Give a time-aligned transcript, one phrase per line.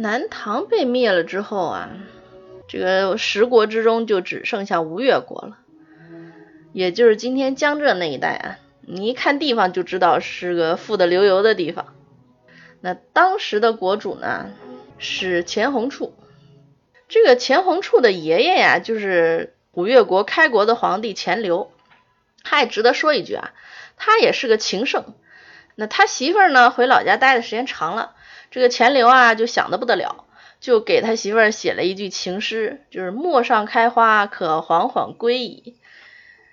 [0.00, 1.90] 南唐被灭了之后啊，
[2.68, 5.58] 这个十国之中就只剩下吴越国了，
[6.72, 8.58] 也就是今天江浙那一带啊。
[8.82, 11.94] 你一看地方就知道是个富得流油的地方。
[12.80, 14.52] 那当时的国主呢
[14.98, 16.14] 是钱弘处，
[17.08, 21.70] 这个钱弘处的爷爷呀就是吴越国开国的皇帝钱镠。
[22.44, 23.50] 他也值得说一句啊，
[23.96, 25.16] 他也是个情圣。
[25.74, 28.14] 那他媳妇儿呢回老家待的时间长了。
[28.50, 30.24] 这个钱镠啊，就想的不得了，
[30.60, 35.76] 就给他媳妇儿写了一句情诗，就是“陌上开花可缓缓归矣”。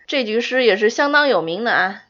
[0.07, 2.03] 这句诗也是相当有名的啊，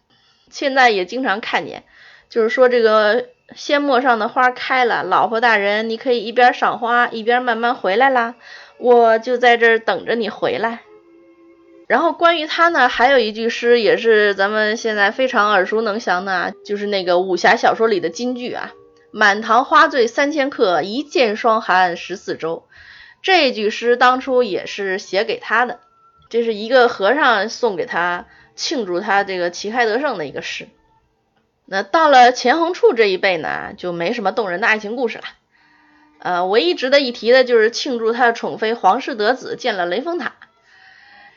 [0.50, 1.84] 现在也经常看见，
[2.30, 8.36] 就是说这个仙陌上的花开了，老婆大人你可以一边赏花一边慢慢回来啦，
[8.80, 10.82] 我就在这儿等着你回来。
[11.88, 18.74] 然后关于他呢，还有一句诗也是咱们现在非常耳熟能详的，就是那个武侠小说里的金句啊。
[19.18, 22.68] 满堂花醉三千客，一剑霜寒十四州。
[23.22, 25.80] 这句诗当初也是写给他的，
[26.28, 28.26] 这是一个和尚送给他
[28.58, 30.68] 庆祝他这个旗开得胜的一个诗。
[31.64, 35.24] 那到了钱弘处这一辈呢，就没什么动人的爱情故事了。
[36.20, 40.34] 呃，唯一值得一提的就是庆祝他的宠妃皇室得子建了雷峰塔。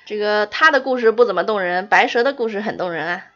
[0.05, 3.27] 这个他的故事不怎么动人，白蛇的故事很动人啊。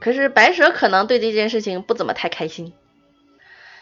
[0.00, 2.72] 可是白蛇可能对这件事情不怎么太开心。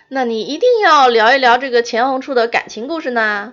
[0.08, 3.52] 那你一定要聊一聊这个钱红处的感情故事呢？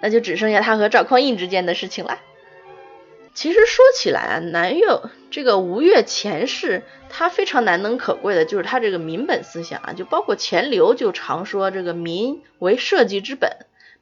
[0.00, 2.18] 那就只剩下他和赵匡胤之间的事情了。
[3.32, 4.86] 其实说起来啊，南越
[5.30, 13.52] 这个吴越钱氏，他非常难能可贵的就是他这个民本思想啊，就包括钱镠就常说这个民为社稷之本，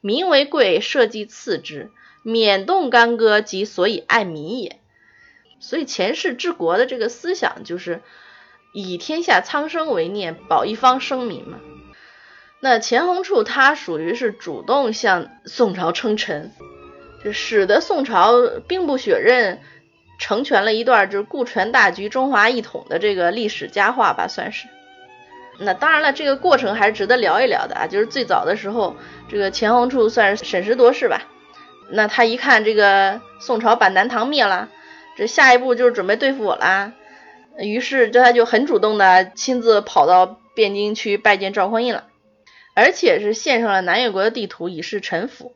[0.01, 1.91] 民为贵，社稷次之，
[2.23, 4.79] 免动干戈，即所以爱民也。
[5.59, 8.01] 所以钱氏治国的这个思想就是。
[8.79, 11.57] 以天下苍生为念，保一方生民嘛。
[12.59, 16.51] 那钱弘处他属于是主动向宋朝称臣，
[17.23, 18.33] 就使得宋朝
[18.67, 19.61] 兵不血刃，
[20.19, 24.67] 成全了一段就是顾全大局、中华一统的这个历史佳话吧，算是。
[25.57, 27.87] 那当然了，这个过程还是值得聊一聊的啊。
[27.87, 28.95] 就是最早的时候，
[29.27, 31.23] 这个钱弘处算是审时度势吧。
[31.89, 34.69] 那他一看这个宋朝把南唐灭了，
[35.15, 36.91] 这下一步就是准备对付我啦。
[37.59, 42.05] 于是，这他就很主动的亲自跑到汴京去拜见赵匡胤了，
[42.73, 45.53] 而且是献上了南越国的地图以示臣服。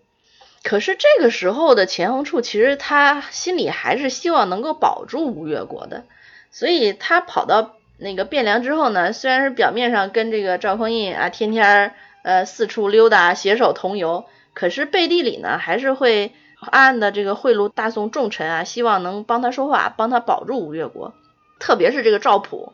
[0.64, 6.04] 可是这个时候的钱弘处，其实他心里还是希望能够保住吴越国的，
[6.52, 21.14] 所以他跑到那个汴梁之后呢，虽然是表面上跟这个赵匡胤啊天天呃四处溜达，携手同游，可是背地里呢还是会暗暗的这个贿赂大宋重臣啊，希望能帮他说话，帮他保住吴越国。
[21.62, 22.74] 特别是这个赵普，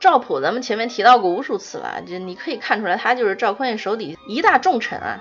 [0.00, 5.20] 赵普咱们前面提到过无数次了，就你可以看出来，他就是赵匡胤手底一大重臣啊。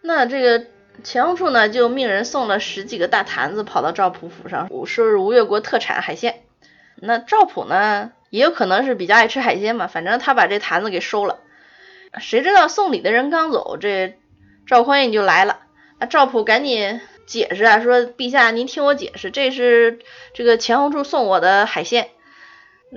[0.00, 0.66] 那这个
[1.02, 6.42] 钱弘处呢，就命人送了十几个大坛子跑到赵普府上，说是吴越国特产海鲜。
[6.94, 11.40] 那赵普呢，也有可能是比较爱吃海鲜嘛，反正他把这坛子给收了。
[12.20, 14.16] 谁知道送礼的人刚走，这
[14.66, 15.58] 赵匡胤就来了，
[15.98, 17.00] 啊，赵普赶紧。
[17.28, 19.98] 解释啊，说陛下您听我解释，这是
[20.32, 22.08] 这个钱弘处送我的海鲜。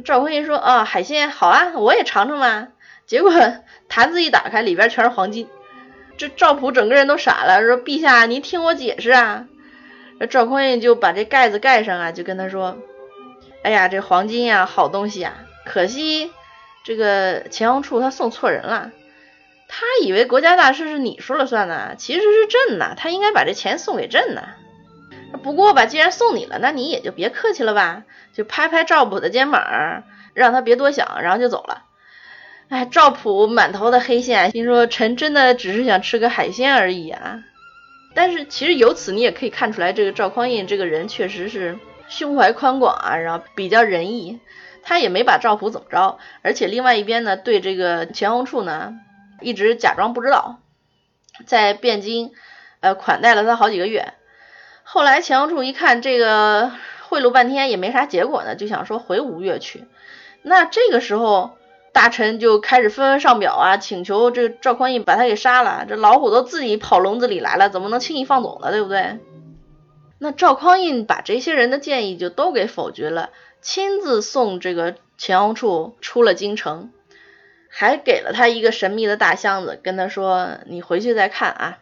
[0.05, 2.69] 赵匡胤说啊，海鲜好啊，我也尝尝嘛。
[3.05, 3.33] 结果
[3.89, 5.49] 坛子一打开，里边全是黄金。
[6.15, 9.47] 这赵普整个人都傻了，说陛下您听我解释啊。
[10.29, 12.77] 赵匡胤就把这盖子盖上啊，就跟他说，
[13.63, 15.33] 哎呀，这黄金呀，好东西啊，
[15.65, 16.31] 可惜
[16.85, 18.91] 这个钱弘处他送错人了。
[19.73, 24.49] 他以为国家大事是你说了算呢，其实是朕呐，他应该把这钱送给朕呐。
[25.43, 31.85] 不过吧，既然送你了，那你也就别客气了吧，就拍拍赵普的肩膀，让他别多想，然后就走了。
[32.67, 37.41] 哎，赵普满头的黑线，心说臣真的只是想吃个海鲜而已啊。
[38.13, 44.41] 但是其实由此你也可以看出来，这个赵匡胤这个人确实是胸怀宽广啊，然后比较仁义，
[44.83, 48.95] 他也没把赵普怎么着，而且另外一边呢，对这个钱弘处呢。
[49.41, 50.59] 一直假装不知道，
[51.45, 52.31] 在汴京
[52.79, 54.13] 呃款待了他好几个月。
[54.83, 56.71] 后来钱弘处一看这个
[57.07, 59.85] 贿赂半天也没啥结果呢，就想说回吴越去。
[60.41, 61.51] 那这个时候
[61.93, 65.85] 大臣就开始纷纷上表啊，请求这赵匡胤把他给杀了。
[65.87, 68.71] 这老虎都自己跑笼子里来了，怎么能轻易放走呢？
[68.71, 69.19] 对不对？
[70.17, 73.29] 那赵匡胤把这些人的建议就都给否决了，
[73.61, 76.91] 亲自送这个钱弘处出了京城。
[77.73, 81.79] 还给了他一个神秘的大箱子，跟他说：“你回去再看啊。”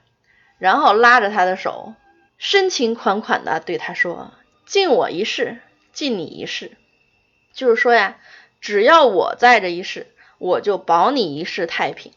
[0.59, 1.95] 然后拉着他的手，
[2.37, 4.31] 深情款款的对他说
[4.67, 5.57] ：“敬我一世，
[5.91, 6.71] 敬你一世。”
[7.53, 8.17] 就是说呀，
[8.61, 10.05] 只要我在这一世，
[10.37, 12.11] 我就保你一世太平。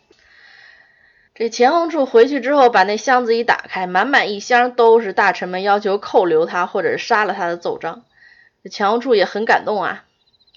[1.35, 8.05] 这钱弘处回去之后，把那箱子一打开，满满一箱都是大臣们要求扣留他或者是杀了他的奏章。
[8.63, 10.05] 这钱弘处也很感动啊。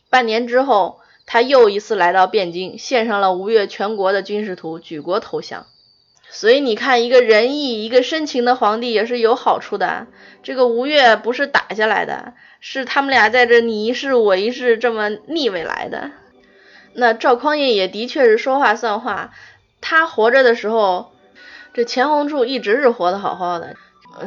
[0.09, 5.65] 半年之后，他又一次来到汴京，献上了吴越全国的军事图，举国投降。
[6.29, 10.07] 所以你看，一个仁义、一个深情的皇帝也是有好处的。
[10.43, 16.11] 这个吴越不是打下来的，是他们俩在这你一世我一世这么逆位来的。
[16.93, 19.31] 那赵匡胤也的确是说话算话。
[19.81, 21.11] 他活着的时候，
[21.73, 23.75] 这钱弘处一直是活得好好的，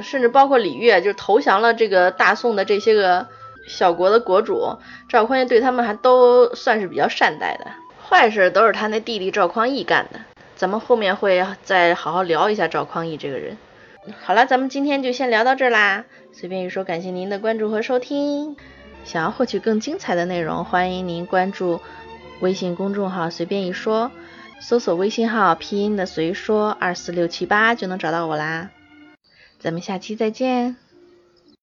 [0.03, 3.29] 甚至包括李傕，就投降了这个大宋的这些个
[3.67, 4.79] 小国的国主，
[5.09, 7.67] 赵匡胤对他们还都算是比较善待的。
[8.09, 10.21] 坏事都是他那弟弟赵匡义干的，
[10.57, 13.59] 咱们后面会再好好聊一下赵匡义这个人。
[14.23, 16.05] 好了，咱们今天就先聊到这儿啦。
[16.33, 18.57] 随便一说，感谢您的关注和收听。
[19.05, 21.81] 想要获取更精彩的内容，欢迎您关注
[22.41, 24.11] 微信公众号“随便一说”。
[24.61, 28.71] 搜索微信号拼音的随说二四六七八就能找到我啦，
[29.61, 30.88] 咱们下期再见。